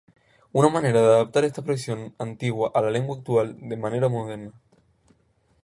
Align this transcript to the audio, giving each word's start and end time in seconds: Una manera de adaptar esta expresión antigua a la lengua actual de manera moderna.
Una 0.59 0.69
manera 0.75 0.99
de 1.03 1.07
adaptar 1.11 1.45
esta 1.45 1.61
expresión 1.61 2.15
antigua 2.17 2.71
a 2.73 2.81
la 2.81 2.89
lengua 2.89 3.17
actual 3.17 3.55
de 3.61 3.77
manera 3.77 4.09
moderna. 4.09 4.51